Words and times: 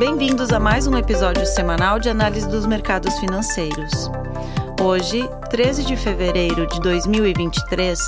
Bem-vindos 0.00 0.50
a 0.50 0.58
mais 0.58 0.86
um 0.86 0.96
episódio 0.96 1.44
semanal 1.44 1.98
de 1.98 2.08
análise 2.08 2.48
dos 2.48 2.64
mercados 2.64 3.18
financeiros. 3.18 4.10
Hoje, 4.82 5.28
13 5.50 5.84
de 5.84 5.94
fevereiro 5.94 6.66
de 6.66 6.80
2023, 6.80 7.98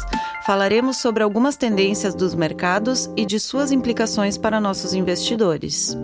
falaremos 0.47 0.97
sobre 0.97 1.23
algumas 1.23 1.55
tendências 1.55 2.15
dos 2.15 2.35
mercados 2.35 3.11
e 3.15 3.27
de 3.27 3.39
suas 3.39 3.71
implicações 3.71 4.39
para 4.39 4.59
nossos 4.59 4.95
investidores. 4.95 5.95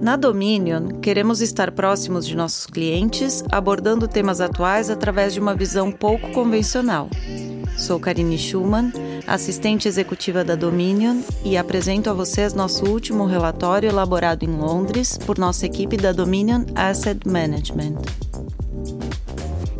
Na 0.00 0.16
Dominion, 0.16 0.98
queremos 1.02 1.42
estar 1.42 1.72
próximos 1.72 2.26
de 2.26 2.34
nossos 2.34 2.64
clientes, 2.66 3.44
abordando 3.52 4.08
temas 4.08 4.40
atuais 4.40 4.88
através 4.88 5.34
de 5.34 5.40
uma 5.40 5.54
visão 5.54 5.92
pouco 5.92 6.32
convencional. 6.32 7.10
Sou 7.76 8.00
Karine 8.00 8.38
Schumann, 8.38 8.92
assistente 9.30 9.86
executiva 9.86 10.44
da 10.44 10.56
Dominion, 10.56 11.20
e 11.44 11.56
apresento 11.56 12.10
a 12.10 12.12
vocês 12.12 12.52
nosso 12.52 12.84
último 12.84 13.24
relatório 13.26 13.88
elaborado 13.88 14.44
em 14.44 14.48
Londres 14.48 15.16
por 15.16 15.38
nossa 15.38 15.64
equipe 15.64 15.96
da 15.96 16.12
Dominion 16.12 16.64
Asset 16.74 17.20
Management. 17.26 17.94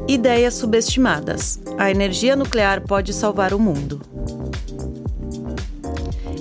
Ideias 0.07 0.55
subestimadas. 0.55 1.61
A 1.77 1.91
energia 1.91 2.37
nuclear 2.37 2.81
pode 2.81 3.13
salvar 3.13 3.53
o 3.53 3.59
mundo. 3.59 4.01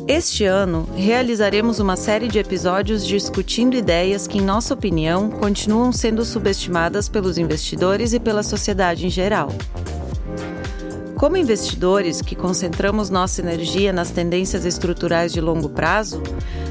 Este 0.07 0.43
ano, 0.43 0.87
realizaremos 0.95 1.79
uma 1.79 1.95
série 1.95 2.27
de 2.27 2.39
episódios 2.39 3.05
discutindo 3.05 3.75
ideias 3.75 4.27
que, 4.27 4.39
em 4.39 4.41
nossa 4.41 4.73
opinião, 4.73 5.29
continuam 5.29 5.91
sendo 5.91 6.25
subestimadas 6.25 7.07
pelos 7.07 7.37
investidores 7.37 8.13
e 8.13 8.19
pela 8.19 8.41
sociedade 8.41 9.05
em 9.05 9.09
geral. 9.09 9.49
Como 11.19 11.35
investidores 11.35 12.21
que 12.21 12.33
concentramos 12.33 13.09
nossa 13.09 13.41
energia 13.41 13.91
nas 13.91 14.09
tendências 14.09 14.63
estruturais 14.63 15.33
de 15.33 15.41
longo 15.41 15.67
prazo, 15.67 16.23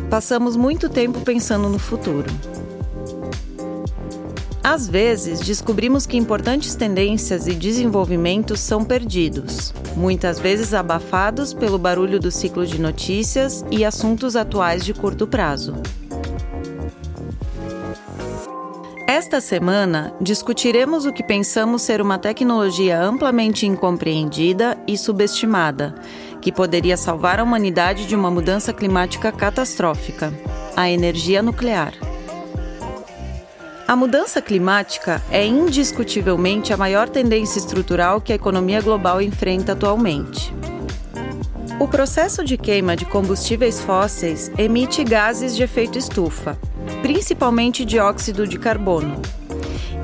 passamos 0.08 0.56
muito 0.56 0.88
tempo 0.88 1.20
pensando 1.20 1.68
no 1.68 1.78
futuro. 1.78 2.30
Às 4.64 4.88
vezes, 4.88 5.40
descobrimos 5.40 6.06
que 6.06 6.16
importantes 6.16 6.74
tendências 6.74 7.46
e 7.46 7.52
desenvolvimentos 7.52 8.60
são 8.60 8.82
perdidos, 8.82 9.74
muitas 9.94 10.38
vezes 10.40 10.72
abafados 10.72 11.52
pelo 11.52 11.78
barulho 11.78 12.18
do 12.18 12.30
ciclo 12.30 12.66
de 12.66 12.80
notícias 12.80 13.62
e 13.70 13.84
assuntos 13.84 14.34
atuais 14.34 14.82
de 14.82 14.94
curto 14.94 15.26
prazo. 15.26 15.74
Esta 19.18 19.40
semana, 19.40 20.14
discutiremos 20.20 21.04
o 21.04 21.12
que 21.12 21.24
pensamos 21.24 21.82
ser 21.82 22.00
uma 22.00 22.18
tecnologia 22.18 23.02
amplamente 23.02 23.66
incompreendida 23.66 24.78
e 24.86 24.96
subestimada, 24.96 25.92
que 26.40 26.52
poderia 26.52 26.96
salvar 26.96 27.40
a 27.40 27.42
humanidade 27.42 28.06
de 28.06 28.14
uma 28.14 28.30
mudança 28.30 28.72
climática 28.72 29.32
catastrófica: 29.32 30.32
a 30.76 30.88
energia 30.88 31.42
nuclear. 31.42 31.94
A 33.88 33.96
mudança 33.96 34.40
climática 34.40 35.20
é 35.32 35.44
indiscutivelmente 35.44 36.72
a 36.72 36.76
maior 36.76 37.08
tendência 37.08 37.58
estrutural 37.58 38.20
que 38.20 38.32
a 38.32 38.36
economia 38.36 38.80
global 38.80 39.20
enfrenta 39.20 39.72
atualmente. 39.72 40.54
O 41.80 41.88
processo 41.88 42.44
de 42.44 42.56
queima 42.56 42.94
de 42.94 43.04
combustíveis 43.04 43.80
fósseis 43.80 44.52
emite 44.56 45.02
gases 45.02 45.56
de 45.56 45.64
efeito 45.64 45.98
estufa, 45.98 46.56
principalmente 47.02 47.84
dióxido 47.84 48.46
de 48.46 48.58
carbono, 48.58 49.20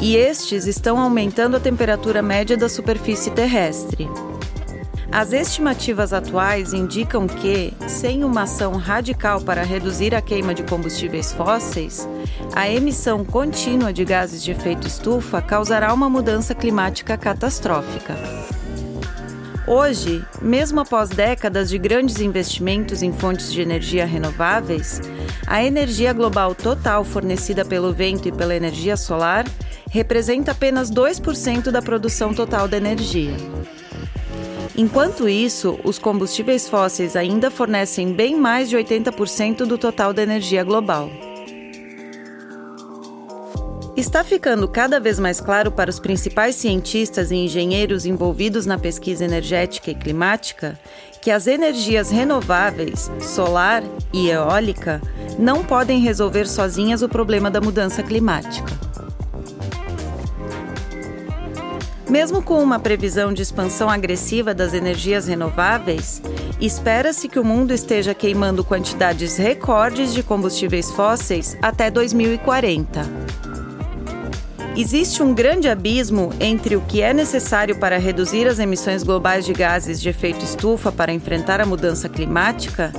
e 0.01 0.17
estes 0.17 0.67
estão 0.67 0.99
aumentando 0.99 1.57
a 1.57 1.61
temperatura 1.61 2.23
média 2.23 2.57
da 2.57 2.69
superfície 2.69 3.31
terrestre. 3.31 4.09
As 5.11 5.33
estimativas 5.33 6.13
atuais 6.13 6.73
indicam 6.73 7.29
que, 7.29 7.73
sem 7.87 8.25
uma 8.25 8.43
ação 8.43 8.73
radical 8.73 9.41
para 9.41 9.63
reduzir 9.63 10.13
a 10.13 10.21
queima 10.21 10.53
de 10.53 10.65
combustíveis 10.65 11.33
fósseis, 11.33 12.09
a 12.53 12.69
emissão 12.69 13.25
contínua 13.25 13.93
de 13.93 14.05
gases 14.05 14.43
de 14.43 14.51
efeito 14.51 14.89
estufa 14.89 15.41
causará 15.41 15.95
uma 15.95 16.11
mudança 16.11 16.53
climática 16.53 17.17
catastrófica. 17.17 18.44
Hoje, 19.67 20.23
mesmo 20.43 20.81
após 20.81 21.09
décadas 21.09 21.71
de 21.71 21.79
grandes 21.79 22.21
investimentos 22.21 23.03
em 23.03 23.13
fontes 23.13 23.51
de 23.51 23.63
energia 23.63 24.05
renováveis, 24.05 25.01
a 25.47 25.65
energia 25.65 26.13
global 26.13 26.55
total 26.55 27.03
fornecida 27.03 27.65
pelo 27.65 27.91
vento 27.91 28.29
e 28.29 28.33
pela 28.33 28.55
energia 28.55 28.95
solar 28.95 29.47
representa 29.91 30.53
apenas 30.53 30.91
2% 30.91 31.71
da 31.71 31.81
produção 31.81 32.35
total 32.35 32.69
da 32.69 32.77
energia. 32.77 33.35
Enquanto 34.77 35.29
isso, 35.29 35.79
os 35.83 35.99
combustíveis 35.99 36.69
fósseis 36.69 37.17
ainda 37.17 37.51
fornecem 37.51 38.13
bem 38.13 38.37
mais 38.37 38.69
de 38.69 38.77
80% 38.77 39.65
do 39.65 39.79
total 39.79 40.13
da 40.13 40.23
energia 40.23 40.63
global. 40.63 41.09
Está 43.97 44.25
ficando 44.25 44.67
cada 44.67 44.99
vez 44.99 45.21
mais 45.21 45.41
claro 45.41 45.71
para 45.71 45.89
os 45.89 46.01
principais 46.01 46.57
cientistas 46.57 47.31
e 47.31 47.37
engenheiros 47.37 48.05
envolvidos 48.05 48.67
na 48.67 48.77
pesquisa 48.77 49.25
energética 49.25 49.93
e 49.93 49.95
climática 49.95 50.77
que 51.23 51.31
as 51.31 51.47
energias 51.47 52.11
renováveis, 52.11 53.09
solar 53.21 53.85
e 54.13 54.29
eólica, 54.29 55.01
não 55.39 55.65
podem 55.65 56.01
resolver 56.01 56.47
sozinhas 56.47 57.03
o 57.03 57.09
problema 57.09 57.49
da 57.51 57.61
mudança 57.61 58.03
climática. 58.03 58.73
Mesmo 62.11 62.43
com 62.43 62.61
uma 62.63 62.81
previsão 62.81 63.33
de 63.33 63.43
expansão 63.43 63.89
agressiva 63.89 64.53
das 64.53 64.75
energias 64.75 65.27
renováveis, 65.27 66.21
espera-se 66.61 67.29
que 67.29 67.39
o 67.39 67.45
mundo 67.45 67.73
esteja 67.73 68.13
queimando 68.13 68.65
quantidades 68.65 69.37
recordes 69.37 70.13
de 70.13 70.23
combustíveis 70.23 70.91
fósseis 70.91 71.57
até 71.63 71.91
2040. 71.91 73.24
Existe 74.77 75.23
um 75.23 75.33
grande 75.33 75.69
abismo 75.69 76.31
entre 76.41 76.75
o 76.75 76.81
que 76.81 77.01
é 77.01 77.15
necessário 77.15 77.79
para 77.79 77.97
reduzir 77.97 78.49
as 78.49 78.59
emissões 78.59 79.05
globais 79.05 79.45
de 79.47 79.53
gases 79.53 80.01
de 80.01 80.09
efeito 80.09 80.45
estufa 80.45 80.91
para 80.91 81.13
enfrentar 81.13 81.61
a 81.61 81.67
mudança 81.67 82.09
climática 82.09 82.93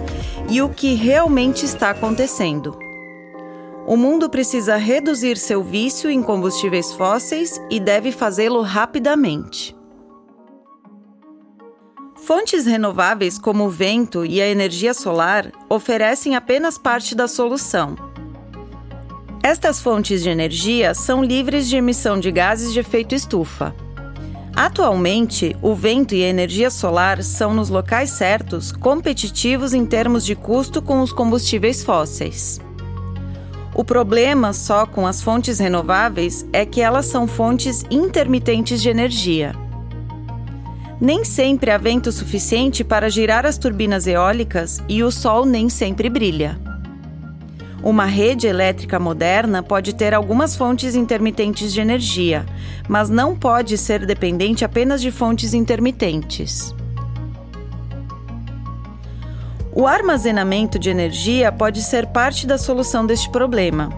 e 0.49 0.61
o 0.61 0.69
que 0.69 0.93
realmente 0.93 1.65
está 1.65 1.89
acontecendo. 1.89 2.79
O 3.85 3.97
mundo 3.97 4.29
precisa 4.29 4.77
reduzir 4.77 5.37
seu 5.37 5.61
vício 5.61 6.09
em 6.09 6.23
combustíveis 6.23 6.93
fósseis 6.93 7.61
e 7.69 7.77
deve 7.77 8.09
fazê-lo 8.09 8.61
rapidamente. 8.61 9.75
Fontes 12.15 12.65
renováveis 12.65 13.37
como 13.37 13.65
o 13.65 13.69
vento 13.69 14.25
e 14.25 14.41
a 14.41 14.47
energia 14.47 14.93
solar 14.93 15.51
oferecem 15.69 16.37
apenas 16.37 16.77
parte 16.77 17.13
da 17.13 17.27
solução. 17.27 18.14
Estas 19.45 19.79
fontes 19.79 20.23
de 20.23 20.29
energia 20.29 20.95
são 20.95 21.23
livres 21.23 21.69
de 21.69 21.75
emissão 21.75 22.19
de 22.19 22.31
gases 22.31 22.73
de 22.73 22.79
efeito 22.79 23.13
estufa. 23.13 23.75
Atualmente, 24.55 25.55
o 25.61 25.75
vento 25.75 26.15
e 26.15 26.23
a 26.23 26.27
energia 26.27 26.71
solar 26.71 27.21
são, 27.21 27.53
nos 27.53 27.69
locais 27.69 28.09
certos, 28.09 28.71
competitivos 28.71 29.71
em 29.71 29.85
termos 29.85 30.25
de 30.25 30.33
custo 30.33 30.81
com 30.81 30.99
os 30.99 31.13
combustíveis 31.13 31.83
fósseis. 31.83 32.59
O 33.75 33.83
problema 33.83 34.51
só 34.51 34.87
com 34.87 35.05
as 35.05 35.21
fontes 35.21 35.59
renováveis 35.59 36.43
é 36.51 36.65
que 36.65 36.81
elas 36.81 37.05
são 37.05 37.27
fontes 37.27 37.85
intermitentes 37.91 38.81
de 38.81 38.89
energia. 38.89 39.53
Nem 40.99 41.23
sempre 41.23 41.69
há 41.69 41.77
vento 41.77 42.11
suficiente 42.11 42.83
para 42.83 43.11
girar 43.11 43.45
as 43.45 43.59
turbinas 43.59 44.07
eólicas 44.07 44.81
e 44.89 45.03
o 45.03 45.11
sol 45.11 45.45
nem 45.45 45.69
sempre 45.69 46.09
brilha. 46.09 46.59
Uma 47.85 48.05
rede 48.05 48.47
elétrica 48.47 48.99
moderna 48.99 49.61
pode 49.61 49.93
ter 49.93 50.11
algumas 50.11 50.55
fontes 50.55 50.95
intermitentes 50.95 51.71
de 51.71 51.79
energia, 51.79 52.43
mas 52.89 53.11
não 53.11 53.35
pode 53.35 53.77
ser 53.77 54.07
dependente 54.07 54.65
apenas 54.65 54.99
de 54.99 55.11
fontes 55.11 55.53
intermitentes. 55.53 56.73
O 59.71 59.85
armazenamento 59.85 60.79
de 60.79 60.89
energia 60.89 61.51
pode 61.51 61.83
ser 61.83 62.07
parte 62.07 62.47
da 62.47 62.57
solução 62.57 63.05
deste 63.05 63.29
problema, 63.29 63.89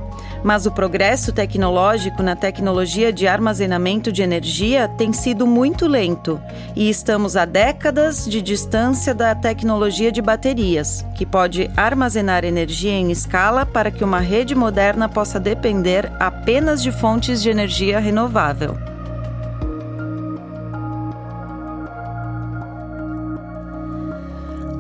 mas 0.44 0.66
o 0.66 0.72
progresso 0.72 1.32
tecnológico 1.32 2.22
na 2.24 2.36
tecnologia 2.36 3.12
de 3.12 3.28
armazenamento 3.28 4.12
de 4.12 4.22
energia 4.22 4.88
tem 4.88 5.14
sido 5.14 5.46
muito 5.46 5.88
lento 5.88 6.40
e 6.76 6.90
estamos 6.90 7.36
a 7.36 7.46
décadas 7.46 8.28
de 8.28 8.42
distância 8.42 9.14
da 9.14 9.34
tecnologia 9.36 10.12
de 10.12 10.22
baterias, 10.22 11.06
que 11.16 11.26
pode 11.26 11.70
armazenar 11.76 12.44
energia 12.44 12.94
em 12.94 13.12
escala 13.12 13.66
para 13.66 13.92
que 13.92 14.04
uma 14.04 14.20
rede 14.20 14.56
moderna 14.56 15.08
possa 15.08 15.40
depender 15.40 16.12
apenas 16.20 16.82
de 16.82 16.92
fontes 16.92 17.42
de 17.42 17.50
energia 17.50 18.00
renovável. 18.00 18.97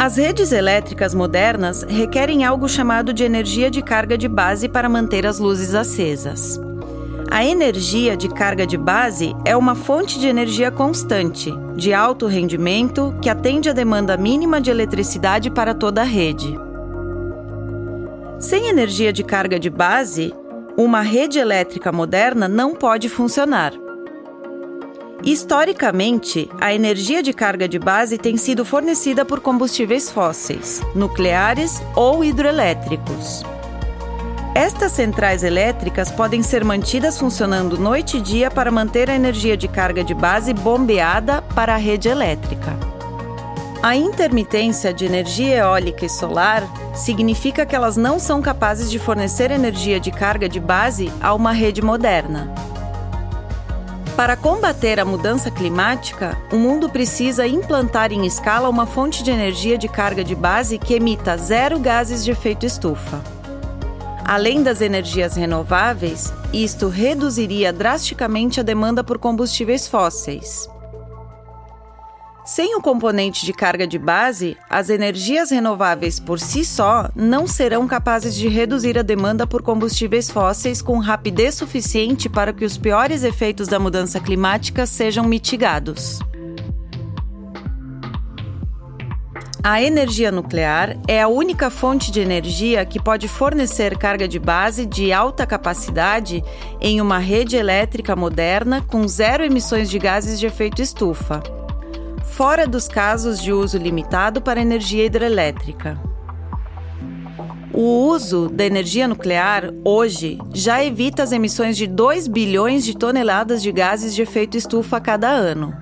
As 0.07 0.15
redes 0.15 0.54
elétricas 0.54 1.13
modernas 1.13 1.83
requerem 1.83 2.45
algo 2.45 2.69
chamado 2.69 3.13
de 3.13 3.25
energia 3.25 3.69
de 3.69 3.81
carga 3.81 4.18
de 4.18 4.30
base 4.30 4.69
para 4.69 4.88
manter 4.88 5.27
as 5.27 5.38
luzes 5.38 5.75
acesas. 5.75 6.57
A 7.30 7.44
energia 7.44 8.15
de 8.15 8.30
carga 8.30 8.65
de 8.65 8.77
base 8.77 9.36
é 9.44 9.54
uma 9.54 9.75
fonte 9.75 10.18
de 10.18 10.25
energia 10.25 10.71
constante, 10.71 11.54
de 11.75 11.94
alto 11.94 12.25
rendimento, 12.25 13.13
que 13.21 13.30
atende 13.30 13.69
à 13.69 13.74
demanda 13.74 14.15
mínima 14.15 14.62
de 14.62 14.71
eletricidade 14.71 15.51
para 15.51 15.74
toda 15.74 16.04
a 16.04 16.06
rede. 16.06 16.57
Sem 18.39 18.69
energia 18.69 19.12
de 19.12 19.25
carga 19.25 19.59
de 19.59 19.69
base, 19.69 20.33
uma 20.77 21.01
rede 21.01 21.38
elétrica 21.38 21.92
moderna 21.92 22.48
não 22.48 22.74
pode 22.74 23.09
funcionar. 23.09 23.74
Historicamente, 25.24 26.50
a 26.62 26.74
energia 26.74 27.24
de 27.24 27.34
carga 27.34 27.68
de 27.68 27.80
base 27.80 28.18
tem 28.18 28.38
sido 28.38 28.64
fornecida 28.64 29.25
por 29.25 29.40
combustíveis 29.40 30.10
fósseis, 30.12 30.81
nucleares 30.94 31.81
ou 31.96 32.24
hidroelétricos. 32.24 33.44
Estas 34.54 34.92
centrais 34.92 35.44
elétricas 35.44 36.12
podem 36.12 36.42
ser 36.42 36.64
mantidas 36.64 37.19
funcionando 37.19 37.78
noite 37.78 38.18
e 38.18 38.22
dia 38.22 38.50
para 38.50 38.72
manter 38.72 39.10
a 39.10 39.16
energia 39.16 39.58
de 39.58 39.68
carga 39.68 40.04
de 40.04 40.14
base 40.14 40.54
bombeada 40.54 41.42
para 41.42 41.74
a 41.74 41.78
rede 41.78 42.08
elétrica. 42.08 42.78
A 43.81 43.96
intermitência 43.96 44.94
de 44.94 45.06
energia 45.06 45.58
eólica 45.58 46.06
e 46.06 46.10
solar 46.10 46.64
significa 46.96 47.66
que 47.66 47.75
elas 47.75 47.96
não 47.98 48.18
são 48.18 48.42
capazes 48.42 48.90
de 48.90 48.98
fornecer 48.98 49.52
energia 49.52 50.00
de 50.00 50.12
carga 50.12 50.50
de 50.50 50.60
base 50.60 51.12
a 51.22 51.34
uma 51.34 51.52
rede 51.52 51.81
moderna. 51.81 52.52
Para 54.18 54.36
combater 54.36 55.00
a 55.00 55.06
mudança 55.06 55.52
climática, 55.52 56.36
o 56.52 56.56
mundo 56.56 56.90
precisa 56.90 57.46
implantar 57.46 58.12
em 58.12 58.25
escala 58.25 58.68
uma 58.68 58.88
fonte 58.88 59.22
de 59.22 59.30
energia 59.30 59.78
de 59.78 59.88
carga 59.88 60.24
de 60.24 60.34
base 60.34 60.80
que 60.80 60.96
emita 60.96 61.38
zero 61.38 61.80
gases 61.80 62.25
de 62.25 62.31
efeito 62.31 62.66
estufa. 62.66 63.22
Além 64.25 64.64
das 64.64 64.81
energias 64.81 65.36
renováveis, 65.36 66.34
isto 66.52 66.88
reduziria 66.88 67.72
drasticamente 67.72 68.60
a 68.60 68.64
demanda 68.64 69.04
por 69.04 69.19
combustíveis 69.19 69.88
fósseis. 69.88 70.68
Sem 72.47 72.77
o 72.77 72.81
componente 72.81 73.45
de 73.45 73.51
carga 73.51 73.85
de 73.85 73.99
base, 73.99 74.55
as 74.69 74.89
energias 74.89 75.51
renováveis 75.51 76.17
por 76.17 76.39
si 76.39 76.63
só 76.63 77.09
não 77.13 77.45
serão 77.45 77.85
capazes 77.85 78.33
de 78.33 78.47
reduzir 78.47 78.97
a 78.97 79.01
demanda 79.01 79.45
por 79.45 79.61
combustíveis 79.61 80.31
fósseis 80.31 80.81
com 80.81 80.97
rapidez 80.97 81.55
suficiente 81.55 82.29
para 82.29 82.53
que 82.53 82.63
os 82.63 82.77
piores 82.77 83.25
efeitos 83.25 83.67
da 83.67 83.77
mudança 83.77 84.17
climática 84.21 84.85
sejam 84.85 85.25
mitigados. 85.25 86.19
A 89.61 89.81
energia 89.81 90.31
nuclear 90.31 90.97
é 91.05 91.21
a 91.21 91.27
única 91.27 91.69
fonte 91.69 92.09
de 92.13 92.21
energia 92.21 92.85
que 92.85 92.97
pode 92.97 93.27
fornecer 93.27 93.97
carga 93.97 94.25
de 94.25 94.39
base 94.39 94.85
de 94.85 95.11
alta 95.11 95.45
capacidade 95.45 96.41
em 96.79 97.01
uma 97.01 97.19
rede 97.19 97.57
elétrica 97.57 98.15
moderna 98.15 98.81
com 98.81 99.05
zero 99.05 99.44
emissões 99.44 99.89
de 99.89 99.99
gases 99.99 100.39
de 100.39 100.45
efeito 100.45 100.81
estufa 100.81 101.44
fora 102.27 102.68
dos 102.68 102.88
casos 102.88 103.41
de 103.41 103.51
uso 103.51 103.77
limitado 103.77 104.41
para 104.41 104.62
energia 104.62 105.06
hidrelétrica. 105.06 106.00
O 107.74 108.07
uso 108.07 108.50
da 108.50 108.65
energia 108.65 109.07
nuclear, 109.07 109.71
hoje, 109.83 110.38
já 110.53 110.83
evita 110.83 111.24
as 111.24 111.31
emissões 111.31 111.77
de 111.77 111.85
2 111.85 112.27
bilhões 112.27 112.83
de 112.83 112.97
toneladas 112.97 113.62
de 113.62 113.71
gases 113.71 114.15
de 114.15 114.21
efeito 114.21 114.57
estufa 114.57 114.97
a 114.97 115.01
cada 115.01 115.29
ano. 115.29 115.75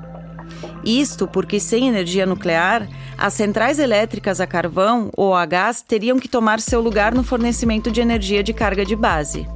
Isto 0.84 1.28
porque, 1.28 1.60
sem 1.60 1.88
energia 1.88 2.26
nuclear, 2.26 2.88
as 3.18 3.34
centrais 3.34 3.80
elétricas 3.80 4.40
a 4.42 4.48
carvão 4.48 5.10
ou 5.16 5.34
a 5.34 5.46
gás 5.46 5.82
teriam 5.82 6.20
que 6.20 6.28
tomar 6.28 6.60
seu 6.60 6.82
lugar 6.82 7.14
no 7.14 7.24
fornecimento 7.24 7.90
de 7.90 8.02
energia 8.02 8.44
de 8.44 8.54
carga 8.54 8.86
de 8.86 8.96
base. 8.96 9.48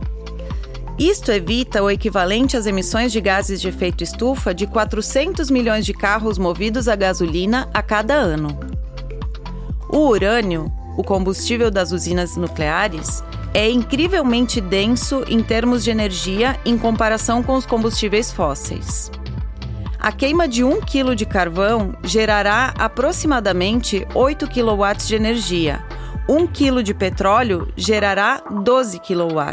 Isto 0.99 1.31
evita 1.31 1.81
o 1.81 1.89
equivalente 1.89 2.57
às 2.57 2.65
emissões 2.65 3.13
de 3.13 3.21
gases 3.21 3.61
de 3.61 3.69
efeito 3.69 4.03
estufa 4.03 4.53
de 4.53 4.67
400 4.67 5.49
milhões 5.49 5.85
de 5.85 5.93
carros 5.93 6.37
movidos 6.37 6.89
a 6.89 6.95
gasolina 6.95 7.69
a 7.73 7.81
cada 7.81 8.15
ano. 8.15 8.59
O 9.89 10.09
urânio, 10.09 10.69
o 10.97 11.03
combustível 11.03 11.71
das 11.71 11.93
usinas 11.93 12.35
nucleares, 12.35 13.23
é 13.53 13.71
incrivelmente 13.71 14.59
denso 14.59 15.23
em 15.29 15.41
termos 15.41 15.85
de 15.85 15.89
energia 15.89 16.59
em 16.65 16.77
comparação 16.77 17.41
com 17.41 17.55
os 17.55 17.65
combustíveis 17.65 18.33
fósseis. 18.33 19.09
A 19.97 20.11
queima 20.11 20.49
de 20.49 20.65
1 20.65 20.81
kg 20.81 21.15
de 21.15 21.25
carvão 21.25 21.95
gerará 22.03 22.73
aproximadamente 22.77 24.05
8 24.13 24.47
kW 24.47 25.07
de 25.07 25.15
energia. 25.15 25.81
1 26.29 26.45
kg 26.45 26.83
de 26.83 26.93
petróleo 26.93 27.69
gerará 27.75 28.43
12 28.63 28.99
kW 28.99 29.49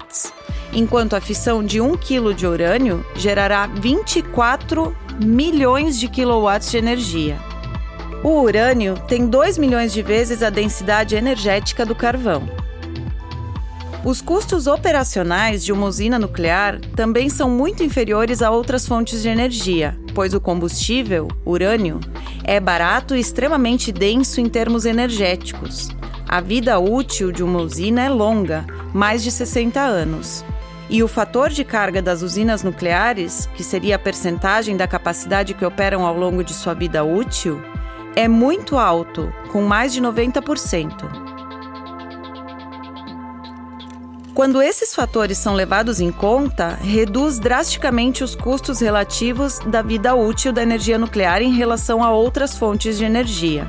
enquanto 0.75 1.17
a 1.17 1.21
fissão 1.23 1.65
de 1.65 1.81
1 1.81 1.97
kg 1.97 2.35
de 2.35 2.47
urânio 2.47 3.03
gerará 3.15 3.67
24 3.67 4.95
milhões 5.25 5.99
de 5.99 6.07
quilowatts 6.07 6.71
de 6.71 6.77
energia. 6.77 7.39
O 8.23 8.43
urânio 8.43 8.95
tem 9.09 9.27
2 9.27 9.57
milhões 9.57 9.91
de 9.91 10.03
vezes 10.03 10.43
a 10.43 10.51
densidade 10.51 11.17
energética 11.17 11.87
do 11.87 11.95
carvão. 11.95 12.47
Os 14.05 14.21
custos 14.21 14.67
operacionais 14.67 15.65
de 15.65 15.73
uma 15.73 15.87
usina 15.87 16.19
nuclear 16.19 16.79
também 16.95 17.31
são 17.31 17.49
muito 17.49 17.83
inferiores 17.83 18.43
a 18.43 18.51
outras 18.51 18.87
fontes 18.87 19.23
de 19.23 19.31
energia, 19.31 19.99
pois 20.15 20.35
o 20.35 20.41
combustível, 20.43 21.27
urânio, 21.43 22.01
é 22.45 22.61
barato 22.61 23.17
e 23.17 23.21
extremamente 23.21 23.91
denso 23.91 24.43
em 24.43 24.47
termos 24.47 24.85
energéticos. 24.85 25.96
A 26.29 26.41
vida 26.41 26.77
útil 26.81 27.31
de 27.31 27.45
uma 27.45 27.61
usina 27.61 28.03
é 28.03 28.09
longa, 28.09 28.67
mais 28.93 29.23
de 29.23 29.31
60 29.31 29.81
anos. 29.81 30.45
E 30.91 31.01
o 31.01 31.07
fator 31.07 31.51
de 31.51 31.65
carga 31.65 32.03
das 32.03 32.21
usinas 32.21 32.65
nucleares, 32.65 33.49
que 33.55 33.63
seria 33.63 33.95
a 33.95 33.99
percentagem 33.99 34.77
da 34.77 34.89
capacidade 34.89 35.55
que 35.55 35.65
operam 35.65 36.05
ao 36.05 36.17
longo 36.17 36.43
de 36.43 36.53
sua 36.53 36.75
vida 36.75 37.05
útil, 37.05 37.63
é 38.17 38.27
muito 38.27 38.77
alto, 38.77 39.33
com 39.53 39.63
mais 39.63 39.93
de 39.93 40.03
90%. 40.03 41.27
Quando 44.35 44.61
esses 44.61 44.95
fatores 44.95 45.39
são 45.39 45.55
levados 45.55 46.01
em 46.01 46.11
conta, 46.11 46.71
reduz 46.83 47.39
drasticamente 47.39 48.25
os 48.25 48.35
custos 48.35 48.81
relativos 48.81 49.61
da 49.61 49.81
vida 49.81 50.15
útil 50.15 50.53
da 50.53 50.63
energia 50.63 50.99
nuclear 50.99 51.41
em 51.41 51.53
relação 51.53 52.03
a 52.03 52.11
outras 52.11 52.59
fontes 52.59 52.99
de 52.99 53.05
energia. 53.05 53.67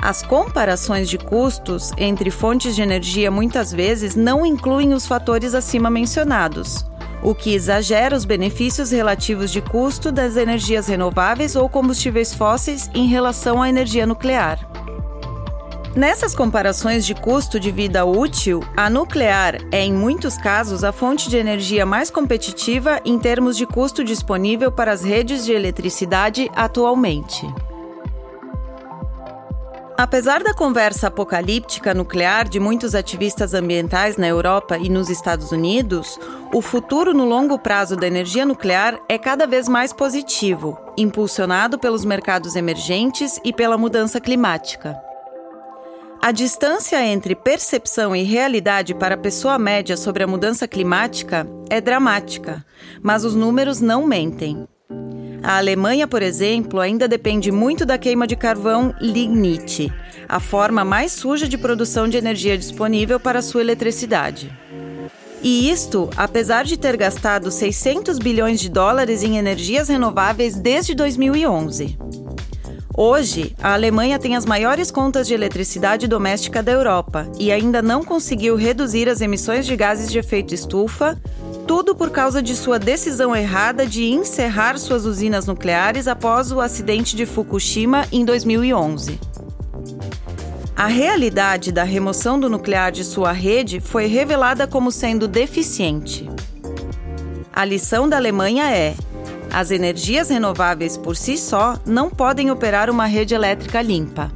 As 0.00 0.22
comparações 0.22 1.08
de 1.08 1.18
custos 1.18 1.90
entre 1.98 2.30
fontes 2.30 2.74
de 2.74 2.82
energia 2.82 3.30
muitas 3.30 3.72
vezes 3.72 4.14
não 4.14 4.46
incluem 4.46 4.94
os 4.94 5.06
fatores 5.06 5.54
acima 5.54 5.90
mencionados, 5.90 6.84
o 7.22 7.34
que 7.34 7.52
exagera 7.52 8.16
os 8.16 8.24
benefícios 8.24 8.90
relativos 8.92 9.50
de 9.50 9.60
custo 9.60 10.12
das 10.12 10.36
energias 10.36 10.86
renováveis 10.86 11.56
ou 11.56 11.68
combustíveis 11.68 12.32
fósseis 12.32 12.88
em 12.94 13.06
relação 13.08 13.60
à 13.60 13.68
energia 13.68 14.06
nuclear. 14.06 14.58
Nessas 15.96 16.32
comparações 16.32 17.04
de 17.04 17.12
custo 17.12 17.58
de 17.58 17.72
vida 17.72 18.04
útil, 18.04 18.62
a 18.76 18.88
nuclear 18.88 19.56
é, 19.72 19.82
em 19.82 19.92
muitos 19.92 20.36
casos, 20.36 20.84
a 20.84 20.92
fonte 20.92 21.28
de 21.28 21.36
energia 21.36 21.84
mais 21.84 22.08
competitiva 22.08 23.00
em 23.04 23.18
termos 23.18 23.56
de 23.56 23.66
custo 23.66 24.04
disponível 24.04 24.70
para 24.70 24.92
as 24.92 25.02
redes 25.02 25.44
de 25.44 25.52
eletricidade 25.52 26.48
atualmente. 26.54 27.52
Apesar 29.98 30.44
da 30.44 30.54
conversa 30.54 31.08
apocalíptica 31.08 31.92
nuclear 31.92 32.48
de 32.48 32.60
muitos 32.60 32.94
ativistas 32.94 33.52
ambientais 33.52 34.16
na 34.16 34.28
Europa 34.28 34.78
e 34.78 34.88
nos 34.88 35.10
Estados 35.10 35.50
Unidos, 35.50 36.20
o 36.54 36.62
futuro 36.62 37.12
no 37.12 37.24
longo 37.24 37.58
prazo 37.58 37.96
da 37.96 38.06
energia 38.06 38.46
nuclear 38.46 38.96
é 39.08 39.18
cada 39.18 39.44
vez 39.44 39.68
mais 39.68 39.92
positivo, 39.92 40.78
impulsionado 40.96 41.80
pelos 41.80 42.04
mercados 42.04 42.54
emergentes 42.54 43.40
e 43.44 43.52
pela 43.52 43.76
mudança 43.76 44.20
climática. 44.20 44.96
A 46.22 46.30
distância 46.30 47.04
entre 47.04 47.34
percepção 47.34 48.14
e 48.14 48.22
realidade 48.22 48.94
para 48.94 49.16
a 49.16 49.18
pessoa 49.18 49.58
média 49.58 49.96
sobre 49.96 50.22
a 50.22 50.28
mudança 50.28 50.68
climática 50.68 51.44
é 51.68 51.80
dramática, 51.80 52.64
mas 53.02 53.24
os 53.24 53.34
números 53.34 53.80
não 53.80 54.06
mentem. 54.06 54.64
A 55.42 55.56
Alemanha, 55.56 56.06
por 56.06 56.22
exemplo, 56.22 56.80
ainda 56.80 57.06
depende 57.06 57.50
muito 57.52 57.86
da 57.86 57.96
queima 57.96 58.26
de 58.26 58.36
carvão 58.36 58.94
lignite, 59.00 59.92
a 60.28 60.40
forma 60.40 60.84
mais 60.84 61.12
suja 61.12 61.48
de 61.48 61.56
produção 61.56 62.08
de 62.08 62.16
energia 62.16 62.58
disponível 62.58 63.20
para 63.20 63.40
sua 63.40 63.60
eletricidade. 63.60 64.50
E 65.42 65.70
isto, 65.70 66.10
apesar 66.16 66.64
de 66.64 66.76
ter 66.76 66.96
gastado 66.96 67.50
600 67.50 68.18
bilhões 68.18 68.60
de 68.60 68.68
dólares 68.68 69.22
em 69.22 69.36
energias 69.38 69.88
renováveis 69.88 70.56
desde 70.56 70.94
2011. 70.94 71.96
Hoje, 73.00 73.54
a 73.62 73.74
Alemanha 73.74 74.18
tem 74.18 74.34
as 74.34 74.44
maiores 74.44 74.90
contas 74.90 75.28
de 75.28 75.32
eletricidade 75.32 76.08
doméstica 76.08 76.60
da 76.60 76.72
Europa 76.72 77.30
e 77.38 77.52
ainda 77.52 77.80
não 77.80 78.02
conseguiu 78.02 78.56
reduzir 78.56 79.08
as 79.08 79.20
emissões 79.20 79.64
de 79.66 79.76
gases 79.76 80.10
de 80.10 80.18
efeito 80.18 80.52
estufa 80.52 81.16
tudo 81.68 81.94
por 81.94 82.08
causa 82.08 82.42
de 82.42 82.56
sua 82.56 82.78
decisão 82.78 83.36
errada 83.36 83.86
de 83.86 84.06
encerrar 84.06 84.78
suas 84.78 85.04
usinas 85.04 85.46
nucleares 85.46 86.08
após 86.08 86.50
o 86.50 86.62
acidente 86.62 87.14
de 87.14 87.26
Fukushima 87.26 88.06
em 88.10 88.24
2011. 88.24 89.20
A 90.74 90.86
realidade 90.86 91.70
da 91.70 91.84
remoção 91.84 92.40
do 92.40 92.48
nuclear 92.48 92.90
de 92.90 93.04
sua 93.04 93.32
rede 93.32 93.80
foi 93.80 94.06
revelada 94.06 94.66
como 94.66 94.90
sendo 94.90 95.28
deficiente. 95.28 96.26
A 97.52 97.66
lição 97.66 98.08
da 98.08 98.16
Alemanha 98.16 98.70
é: 98.74 98.94
as 99.52 99.70
energias 99.70 100.30
renováveis 100.30 100.96
por 100.96 101.16
si 101.16 101.36
só 101.36 101.78
não 101.84 102.08
podem 102.08 102.50
operar 102.50 102.88
uma 102.88 103.04
rede 103.04 103.34
elétrica 103.34 103.82
limpa. 103.82 104.32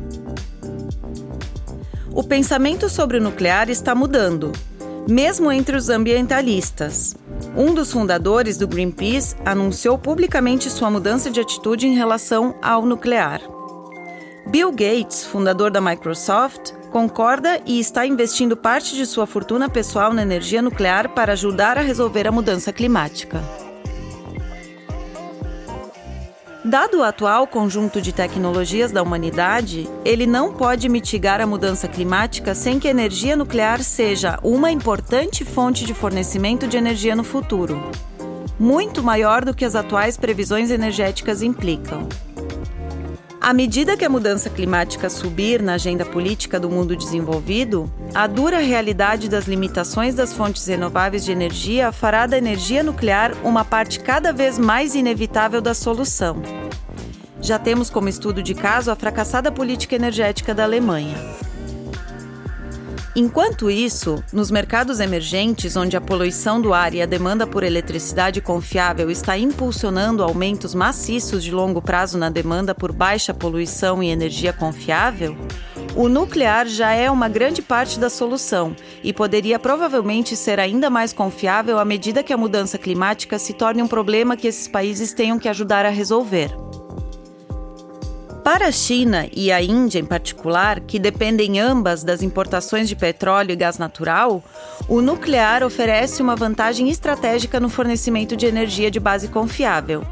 O 2.13 2.23
pensamento 2.23 2.91
sobre 2.91 3.17
o 3.17 3.23
nuclear 3.23 3.71
está 3.71 3.95
mudando, 3.95 4.53
mesmo 5.09 5.51
entre 5.51 5.75
os 5.75 5.89
ambientalistas. 5.89 7.22
Um 7.55 7.75
dos 7.75 7.93
fundadores 7.93 8.57
do 8.57 8.67
Greenpeace 8.67 9.37
anunciou 9.45 9.99
publicamente 9.99 10.71
sua 10.71 10.91
mudança 10.91 11.31
de 11.31 11.39
atitude 11.39 11.87
em 11.87 11.95
relação 11.95 12.55
ao 12.63 12.87
nuclear. 12.87 13.43
Bill 14.47 14.71
Gates, 14.71 15.27
fundador 15.27 15.71
da 15.71 15.81
Microsoft, 15.81 16.73
concorda 16.91 17.61
e 17.67 17.79
está 17.79 18.07
investindo 18.07 18.57
parte 18.57 18.97
de 18.97 19.05
sua 19.05 19.27
fortuna 19.27 19.69
pessoal 19.69 20.15
na 20.15 20.23
energia 20.23 20.63
nuclear 20.63 21.11
para 21.11 21.35
ajudar 21.35 21.77
a 21.77 21.83
resolver 21.83 22.27
a 22.27 22.33
mudança 22.33 22.73
climática. 22.73 23.43
Dado 26.65 26.99
o 26.99 27.03
atual 27.03 27.45
conjunto 27.45 28.01
de 28.01 28.13
tecnologias 28.13 28.93
da 28.93 29.03
humanidade, 29.03 29.89
ele 30.05 30.29
não 30.29 30.53
pode 30.53 30.89
mitigar 30.89 31.41
a 31.41 31.47
mudança 31.47 31.89
climática 31.89 32.55
sem 32.55 32.79
que 32.79 32.87
a 32.87 32.91
energia 32.93 33.35
nuclear 33.35 33.83
seja 33.83 34.39
uma 34.45 34.71
importante 34.71 35.45
fonte 35.45 35.85
de 35.85 35.93
fornecimento 35.93 36.69
de 36.69 36.77
energia 36.77 37.17
no 37.17 37.25
futuro, 37.25 37.91
muito 38.61 39.03
maior 39.03 39.45
do 39.45 39.53
que 39.53 39.65
as 39.65 39.75
atuais 39.75 40.17
previsões 40.17 40.71
energéticas 40.71 41.43
implicam. 41.43 42.09
À 43.43 43.53
medida 43.53 43.97
que 43.97 44.05
a 44.05 44.09
mudança 44.09 44.49
climática 44.49 45.11
subir 45.11 45.61
na 45.61 45.75
agenda 45.75 46.05
política 46.05 46.61
do 46.61 46.71
mundo 46.71 46.95
desenvolvido, 46.95 47.93
a 48.15 48.29
dura 48.29 48.59
realidade 48.59 49.29
das 49.29 49.47
limitações 49.47 50.15
das 50.15 50.33
fontes 50.33 50.65
renováveis 50.65 51.25
de 51.25 51.33
energia 51.33 51.91
fará 51.91 52.25
da 52.25 52.39
energia 52.39 52.85
nuclear 52.85 53.33
uma 53.43 53.65
parte 53.65 53.99
cada 53.99 54.33
vez 54.33 54.61
mais 54.61 54.95
inevitável 54.95 55.61
da 55.61 55.75
solução. 55.75 56.41
Já 57.41 57.59
temos 57.59 57.91
como 57.91 58.09
estudo 58.09 58.45
de 58.45 58.55
caso 58.55 58.93
a 58.93 58.95
fracassada 58.95 59.51
política 59.51 59.97
energética 59.97 60.55
da 60.55 60.63
Alemanha. 60.63 61.17
Enquanto 63.15 63.71
isso, 63.71 64.25
nos 64.33 64.51
mercados 64.51 64.99
emergentes, 64.99 65.77
onde 65.77 65.99
a 65.99 66.01
poluição 66.01 66.63
do 66.63 66.73
ar 66.73 66.95
e 66.95 67.03
a 67.03 67.07
demanda 67.07 67.47
por 67.47 67.63
eletricidade 67.63 68.41
confiável 68.41 69.11
está 69.11 69.37
impulsionando 69.37 70.23
aumentos 70.23 70.75
maciços 70.75 71.45
de 71.45 71.51
longo 71.51 71.83
prazo 71.83 72.17
na 72.17 72.31
demanda 72.31 72.75
por 72.75 72.91
baixa 72.91 73.35
poluição 73.35 74.03
e 74.03 74.09
energia 74.09 74.51
confiável, 74.51 75.37
o 75.95 76.09
nuclear 76.09 76.67
já 76.67 76.93
é 76.93 77.11
uma 77.11 77.29
grande 77.29 77.61
parte 77.61 78.01
da 78.01 78.09
solução 78.09 78.75
e 79.05 79.13
poderia 79.13 79.59
provavelmente 79.59 80.35
ser 80.35 80.59
ainda 80.59 80.89
mais 80.89 81.13
confiável 81.13 81.79
à 81.79 81.85
medida 81.85 82.23
que 82.23 82.33
a 82.33 82.39
mudança 82.39 82.79
climática 82.79 83.39
se 83.39 83.53
torne 83.53 83.83
um 83.83 83.89
problema 83.89 84.39
que 84.39 84.49
esses 84.49 84.67
países 84.67 85.13
tenham 85.13 85.39
que 85.39 85.51
ajudar 85.51 85.85
a 85.85 85.91
resolver. 85.91 86.51
Para 88.45 88.67
a 88.67 88.73
China 88.73 89.29
e 89.33 89.53
a 89.53 89.63
Índia 89.63 90.01
em 90.01 90.05
particular, 90.05 90.81
que 90.81 90.99
dependem 90.99 91.61
ambas 91.61 92.03
das 92.03 92.23
importações 92.23 92.89
de 92.89 92.97
petróleo 92.97 93.53
e 93.53 93.57
gás 93.57 93.79
natural, 93.79 94.43
o 94.89 95.01
nuclear 95.01 95.63
oferece 95.63 96.21
uma 96.21 96.35
vantagem 96.35 96.91
estratégica 96.91 97.61
no 97.61 97.69
fornecimento 97.69 98.37
de 98.37 98.47
energia 98.47 98.91
de 98.91 98.99
base 98.99 99.29
confiável. 99.29 100.05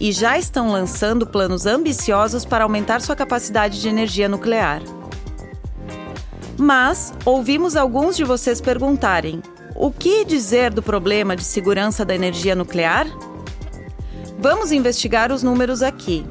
E 0.00 0.10
já 0.10 0.36
estão 0.36 0.72
lançando 0.72 1.24
planos 1.24 1.66
ambiciosos 1.66 2.44
para 2.44 2.64
aumentar 2.64 3.00
sua 3.00 3.14
capacidade 3.14 3.80
de 3.80 3.88
energia 3.88 4.28
nuclear. 4.28 4.82
Mas 6.56 7.14
ouvimos 7.24 7.76
alguns 7.76 8.16
de 8.16 8.24
vocês 8.24 8.60
perguntarem: 8.60 9.40
o 9.76 9.92
que 9.92 10.24
dizer 10.24 10.72
do 10.72 10.82
problema 10.82 11.36
de 11.36 11.44
segurança 11.44 12.04
da 12.04 12.14
energia 12.14 12.56
nuclear? 12.56 13.06
Vamos 14.36 14.72
investigar 14.72 15.30
os 15.30 15.44
números 15.44 15.80
aqui. 15.80 16.26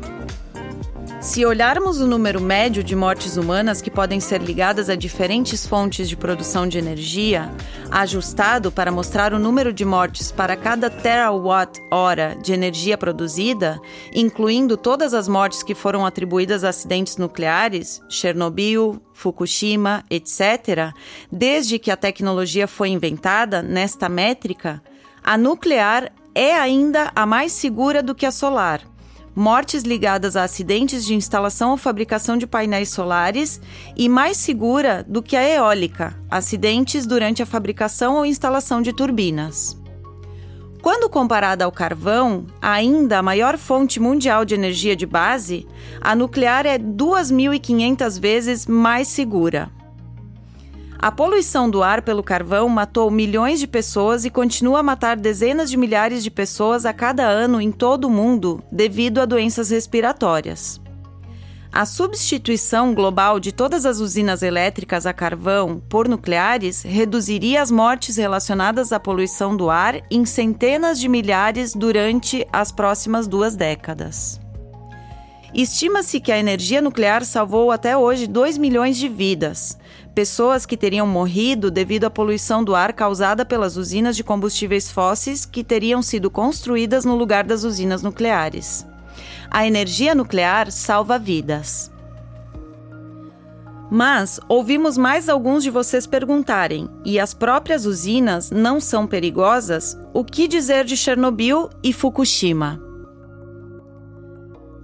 Se 1.27 1.45
olharmos 1.45 1.99
o 1.99 2.07
número 2.07 2.39
médio 2.39 2.81
de 2.81 2.95
mortes 2.95 3.35
humanas 3.35 3.81
que 3.81 3.91
podem 3.91 4.17
ser 4.17 4.41
ligadas 4.41 4.89
a 4.89 4.95
diferentes 4.95 5.67
fontes 5.67 6.07
de 6.07 6.15
produção 6.15 6.65
de 6.65 6.77
energia, 6.77 7.51
ajustado 7.91 8.71
para 8.71 8.93
mostrar 8.93 9.33
o 9.33 9.37
número 9.37 9.73
de 9.73 9.83
mortes 9.83 10.31
para 10.31 10.55
cada 10.55 10.89
terawatt-hora 10.89 12.37
de 12.41 12.53
energia 12.53 12.97
produzida, 12.97 13.77
incluindo 14.13 14.77
todas 14.77 15.13
as 15.13 15.27
mortes 15.27 15.63
que 15.63 15.75
foram 15.75 16.05
atribuídas 16.05 16.63
a 16.63 16.69
acidentes 16.69 17.17
nucleares, 17.17 18.01
Chernobyl, 18.07 19.01
Fukushima, 19.11 20.05
etc., 20.09 20.93
desde 21.29 21.77
que 21.77 21.91
a 21.91 21.97
tecnologia 21.97 22.69
foi 22.69 22.87
inventada, 22.87 23.61
nesta 23.61 24.07
métrica, 24.07 24.81
a 25.21 25.37
nuclear 25.37 26.09
é 26.33 26.55
ainda 26.55 27.11
a 27.13 27.25
mais 27.25 27.51
segura 27.51 28.01
do 28.01 28.15
que 28.15 28.25
a 28.25 28.31
solar 28.31 28.81
mortes 29.37 29.83
ligadas 29.83 30.35
a 30.35 30.45
acidentes 30.45 31.05
de 31.05 31.13
instalação 31.13 31.69
ou 31.69 31.77
fabricação 31.77 32.39
de 32.39 32.47
painéis 32.47 32.89
solares 32.89 33.61
e 33.95 34.09
mais 34.09 34.35
segura 34.35 35.05
do 35.07 35.21
que 35.21 35.35
a 35.35 35.47
eólica, 35.47 36.19
acidentes 36.27 37.05
durante 37.05 37.43
a 37.43 37.45
fabricação 37.45 38.15
ou 38.15 38.25
instalação 38.25 38.81
de 38.81 38.91
turbinas. 38.91 39.79
Quando 40.81 41.07
comparada 41.07 41.65
ao 41.65 41.71
carvão, 41.71 42.47
ainda 42.59 43.19
a 43.19 43.23
maior 43.23 43.59
fonte 43.59 43.99
mundial 43.99 44.43
de 44.43 44.55
energia 44.55 44.95
de 44.95 45.05
base, 45.05 45.67
a 46.01 46.15
nuclear 46.15 46.65
é 46.65 46.79
2.500 46.79 48.19
vezes 48.19 48.65
mais 48.65 49.07
segura. 49.07 49.76
A 50.99 51.11
poluição 51.11 51.69
do 51.69 51.83
ar 51.83 52.01
pelo 52.01 52.23
carvão 52.23 52.67
matou 52.67 53.11
milhões 53.11 53.59
de 53.59 53.67
pessoas 53.67 54.25
e 54.25 54.31
continua 54.31 54.79
a 54.79 54.83
matar 54.83 55.15
dezenas 55.15 55.69
de 55.69 55.77
milhares 55.77 56.23
de 56.23 56.31
pessoas 56.31 56.87
a 56.87 56.93
cada 56.93 57.23
ano 57.23 57.61
em 57.61 57.71
todo 57.71 58.05
o 58.05 58.09
mundo 58.09 58.63
devido 58.71 59.19
a 59.19 59.25
doenças 59.25 59.69
respiratórias. 59.69 60.81
A 61.71 61.85
substituição 61.85 62.95
global 62.95 63.39
de 63.39 63.51
todas 63.51 63.85
as 63.85 63.99
usinas 63.99 64.41
elétricas 64.41 65.05
a 65.05 65.13
carvão 65.13 65.79
por 65.87 66.07
nucleares 66.07 66.81
reduziria 66.81 67.61
as 67.61 67.69
mortes 67.69 68.17
relacionadas 68.17 68.91
à 68.91 68.99
poluição 68.99 69.55
do 69.55 69.69
ar 69.69 70.01
em 70.09 70.25
centenas 70.25 70.99
de 70.99 71.07
milhares 71.07 71.75
durante 71.75 72.47
as 72.51 72.71
próximas 72.71 73.27
duas 73.27 73.55
décadas. 73.55 74.39
Estima-se 75.53 76.19
que 76.19 76.31
a 76.31 76.37
energia 76.37 76.81
nuclear 76.81 77.23
salvou 77.23 77.71
até 77.71 77.95
hoje 77.95 78.27
2 78.27 78.57
milhões 78.57 78.97
de 78.97 79.07
vidas, 79.07 79.77
pessoas 80.17 80.65
que 80.65 80.75
teriam 80.75 81.05
morrido 81.05 81.69
devido 81.69 82.05
à 82.05 82.09
poluição 82.09 82.63
do 82.63 82.73
ar 82.73 82.91
causada 82.91 83.45
pelas 83.45 83.77
usinas 83.77 84.15
de 84.15 84.23
combustíveis 84.23 84.89
fósseis 84.89 85.45
que 85.45 85.63
teriam 85.63 86.01
sido 86.01 86.31
construídas 86.31 87.05
no 87.05 87.15
lugar 87.15 87.43
das 87.43 87.63
usinas 87.63 88.01
nucleares. 88.01 88.83
A 89.47 89.67
energia 89.67 90.15
nuclear 90.15 90.71
salva 90.71 91.19
vidas. 91.19 91.91
Mas 93.91 94.39
ouvimos 94.49 94.97
mais 94.97 95.29
alguns 95.29 95.61
de 95.61 95.69
vocês 95.69 96.07
perguntarem: 96.07 96.89
e 97.05 97.19
as 97.19 97.35
próprias 97.35 97.85
usinas 97.85 98.49
não 98.49 98.79
são 98.79 99.05
perigosas? 99.05 99.95
O 100.15 100.25
que 100.25 100.47
dizer 100.47 100.83
de 100.83 100.97
Chernobyl 100.97 101.69
e 101.83 101.93
Fukushima? 101.93 102.86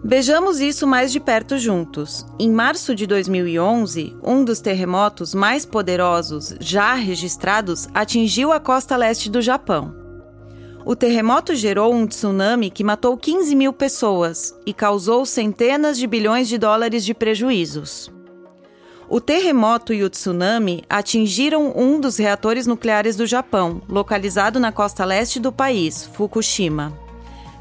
Vejamos 0.05 0.59
isso 0.59 0.85
mais 0.85 1.13
de 1.13 1.19
perto 1.19 1.57
juntos. 1.57 2.25
Em 2.37 2.51
março 2.51 2.93
de 2.93 3.07
2011, 3.07 4.17
um 4.21 4.43
dos 4.43 4.59
terremotos 4.59 5.33
mais 5.33 5.65
poderosos 5.65 6.53
já 6.59 6.93
registrados 6.93 7.87
atingiu 7.93 8.51
a 8.51 8.59
costa 8.59 8.97
leste 8.97 9.29
do 9.29 9.41
Japão. 9.41 9.95
O 10.85 10.93
terremoto 10.93 11.55
gerou 11.55 11.93
um 11.93 12.05
tsunami 12.05 12.69
que 12.69 12.83
matou 12.83 13.15
15 13.15 13.55
mil 13.55 13.71
pessoas 13.71 14.53
e 14.65 14.73
causou 14.73 15.25
centenas 15.25 15.97
de 15.97 16.05
bilhões 16.05 16.49
de 16.49 16.57
dólares 16.57 17.05
de 17.05 17.13
prejuízos. 17.13 18.11
O 19.07 19.21
terremoto 19.21 19.93
e 19.93 20.03
o 20.03 20.09
tsunami 20.09 20.83
atingiram 20.89 21.71
um 21.77 21.97
dos 21.97 22.17
reatores 22.17 22.67
nucleares 22.67 23.15
do 23.15 23.25
Japão, 23.25 23.81
localizado 23.87 24.59
na 24.59 24.71
costa 24.73 25.05
leste 25.05 25.39
do 25.39 25.51
país, 25.51 26.03
Fukushima 26.03 27.02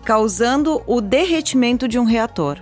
causando 0.05 0.83
o 0.87 1.01
derretimento 1.01 1.87
de 1.87 1.99
um 1.99 2.05
reator. 2.05 2.59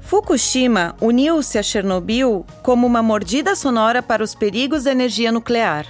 Fukushima 0.00 0.94
uniu-se 1.00 1.58
a 1.58 1.62
Chernobyl 1.62 2.46
como 2.62 2.86
uma 2.86 3.02
mordida 3.02 3.56
sonora 3.56 4.02
para 4.02 4.22
os 4.22 4.34
perigos 4.34 4.84
da 4.84 4.92
energia 4.92 5.32
nuclear. 5.32 5.86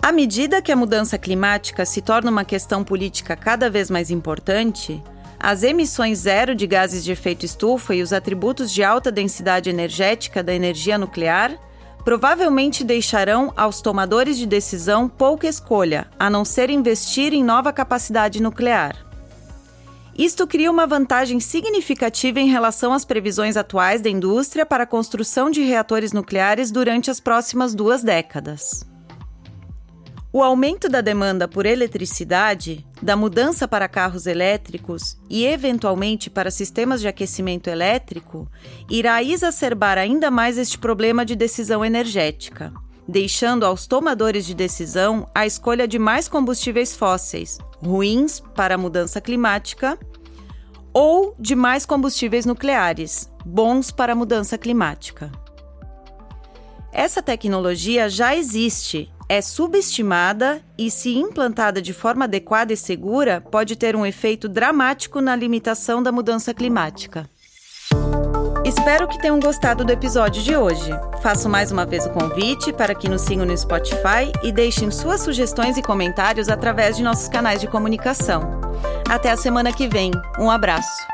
À 0.00 0.10
medida 0.10 0.62
que 0.62 0.72
a 0.72 0.76
mudança 0.76 1.18
climática 1.18 1.84
se 1.84 2.00
torna 2.00 2.30
uma 2.30 2.44
questão 2.44 2.82
política 2.82 3.36
cada 3.36 3.68
vez 3.68 3.90
mais 3.90 4.10
importante, 4.10 5.02
as 5.38 5.62
emissões 5.62 6.20
zero 6.20 6.54
de 6.54 6.66
gases 6.66 7.04
de 7.04 7.12
efeito 7.12 7.44
estufa 7.44 7.94
e 7.94 8.02
os 8.02 8.12
atributos 8.12 8.72
de 8.72 8.82
alta 8.82 9.12
densidade 9.12 9.68
energética 9.68 10.42
da 10.42 10.54
energia 10.54 10.96
nuclear 10.96 11.52
provavelmente 12.04 12.84
deixarão 12.84 13.52
aos 13.56 13.80
tomadores 13.80 14.36
de 14.36 14.46
decisão 14.46 15.08
pouca 15.08 15.46
escolha, 15.46 16.08
a 16.18 16.28
não 16.28 16.44
ser 16.44 16.70
investir 16.70 17.32
em 17.32 17.44
nova 17.44 17.72
capacidade 17.72 18.42
nuclear. 18.42 18.96
Isto 20.16 20.46
cria 20.46 20.70
uma 20.70 20.86
vantagem 20.86 21.40
significativa 21.40 22.38
em 22.38 22.48
relação 22.48 22.92
às 22.92 23.04
previsões 23.04 23.56
atuais 23.56 24.02
da 24.02 24.10
indústria 24.10 24.66
para 24.66 24.84
a 24.84 24.86
construção 24.86 25.50
de 25.50 25.62
reatores 25.62 26.12
nucleares 26.12 26.70
durante 26.70 27.10
as 27.10 27.18
próximas 27.18 27.74
duas 27.74 28.02
décadas. 28.02 28.91
O 30.34 30.42
aumento 30.42 30.88
da 30.88 31.02
demanda 31.02 31.46
por 31.46 31.66
eletricidade, 31.66 32.86
da 33.02 33.14
mudança 33.14 33.68
para 33.68 33.86
carros 33.86 34.26
elétricos 34.26 35.18
e, 35.28 35.44
eventualmente, 35.44 36.30
para 36.30 36.50
sistemas 36.50 37.02
de 37.02 37.08
aquecimento 37.08 37.68
elétrico 37.68 38.48
irá 38.88 39.22
exacerbar 39.22 39.98
ainda 39.98 40.30
mais 40.30 40.56
este 40.56 40.78
problema 40.78 41.22
de 41.22 41.36
decisão 41.36 41.84
energética, 41.84 42.72
deixando 43.06 43.66
aos 43.66 43.86
tomadores 43.86 44.46
de 44.46 44.54
decisão 44.54 45.28
a 45.34 45.46
escolha 45.46 45.86
de 45.86 45.98
mais 45.98 46.28
combustíveis 46.28 46.96
fósseis, 46.96 47.58
ruins 47.84 48.40
para 48.40 48.76
a 48.76 48.78
mudança 48.78 49.20
climática, 49.20 49.98
ou 50.94 51.36
de 51.38 51.54
mais 51.54 51.84
combustíveis 51.84 52.46
nucleares, 52.46 53.30
bons 53.44 53.90
para 53.90 54.14
a 54.14 54.16
mudança 54.16 54.56
climática. 54.56 55.30
Essa 56.90 57.22
tecnologia 57.22 58.08
já 58.08 58.34
existe 58.34 59.12
é 59.32 59.40
subestimada 59.40 60.62
e, 60.76 60.90
se 60.90 61.16
implantada 61.16 61.80
de 61.80 61.94
forma 61.94 62.26
adequada 62.26 62.74
e 62.74 62.76
segura, 62.76 63.40
pode 63.40 63.76
ter 63.76 63.96
um 63.96 64.04
efeito 64.04 64.46
dramático 64.46 65.22
na 65.22 65.34
limitação 65.34 66.02
da 66.02 66.12
mudança 66.12 66.52
climática. 66.52 67.26
Espero 68.62 69.08
que 69.08 69.18
tenham 69.18 69.40
gostado 69.40 69.86
do 69.86 69.90
episódio 69.90 70.42
de 70.42 70.54
hoje. 70.54 70.90
Faço 71.22 71.48
mais 71.48 71.72
uma 71.72 71.86
vez 71.86 72.04
o 72.04 72.10
convite 72.10 72.74
para 72.74 72.94
que 72.94 73.08
nos 73.08 73.22
sigam 73.22 73.46
no 73.46 73.56
Spotify 73.56 74.30
e 74.42 74.52
deixem 74.52 74.90
suas 74.90 75.22
sugestões 75.22 75.78
e 75.78 75.82
comentários 75.82 76.50
através 76.50 76.98
de 76.98 77.02
nossos 77.02 77.26
canais 77.26 77.58
de 77.58 77.68
comunicação. 77.68 78.60
Até 79.08 79.30
a 79.30 79.36
semana 79.38 79.72
que 79.72 79.88
vem. 79.88 80.10
Um 80.38 80.50
abraço. 80.50 81.10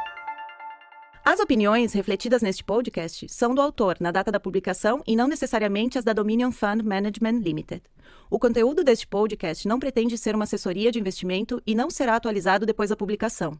As 1.24 1.38
opiniões 1.38 1.92
refletidas 1.92 2.42
neste 2.42 2.64
podcast 2.64 3.28
são 3.28 3.54
do 3.54 3.60
autor 3.60 3.98
na 4.00 4.10
data 4.10 4.32
da 4.32 4.40
publicação 4.40 5.04
e 5.06 5.14
não 5.14 5.28
necessariamente 5.28 5.98
as 5.98 6.04
da 6.04 6.12
Dominion 6.12 6.50
Fund 6.50 6.82
Management 6.82 7.40
Limited. 7.44 7.82
O 8.30 8.38
conteúdo 8.38 8.84
deste 8.84 9.06
podcast 9.06 9.66
não 9.66 9.78
pretende 9.78 10.18
ser 10.18 10.34
uma 10.34 10.44
assessoria 10.44 10.92
de 10.92 11.00
investimento 11.00 11.62
e 11.66 11.74
não 11.74 11.88
será 11.88 12.14
atualizado 12.14 12.66
depois 12.66 12.90
da 12.90 12.96
publicação. 12.96 13.58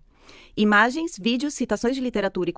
Imagens, 0.54 1.16
vídeos, 1.18 1.54
citações 1.54 1.96
de 1.96 2.02
literatura 2.02 2.44
e 2.44 2.46